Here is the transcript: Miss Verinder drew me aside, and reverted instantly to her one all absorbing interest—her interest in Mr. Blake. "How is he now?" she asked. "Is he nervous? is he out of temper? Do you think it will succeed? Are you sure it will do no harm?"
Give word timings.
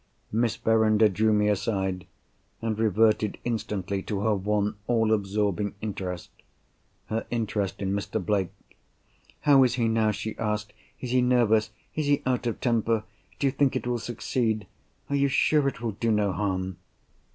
Miss 0.31 0.55
Verinder 0.55 1.07
drew 1.07 1.31
me 1.31 1.47
aside, 1.47 2.07
and 2.59 2.79
reverted 2.79 3.37
instantly 3.43 4.01
to 4.01 4.21
her 4.21 4.33
one 4.33 4.75
all 4.87 5.13
absorbing 5.13 5.75
interest—her 5.79 7.27
interest 7.29 7.83
in 7.83 7.93
Mr. 7.93 8.19
Blake. 8.25 8.49
"How 9.41 9.61
is 9.63 9.75
he 9.75 9.87
now?" 9.87 10.09
she 10.09 10.35
asked. 10.39 10.73
"Is 11.01 11.11
he 11.11 11.21
nervous? 11.21 11.69
is 11.93 12.07
he 12.07 12.23
out 12.25 12.47
of 12.47 12.59
temper? 12.59 13.03
Do 13.37 13.45
you 13.45 13.51
think 13.51 13.75
it 13.75 13.85
will 13.85 13.99
succeed? 13.99 14.65
Are 15.07 15.15
you 15.15 15.27
sure 15.27 15.67
it 15.67 15.81
will 15.81 15.91
do 15.91 16.09
no 16.09 16.31
harm?" 16.31 16.77